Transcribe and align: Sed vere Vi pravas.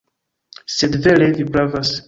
Sed 0.77 0.97
vere 1.05 1.31
Vi 1.37 1.47
pravas. 1.55 1.97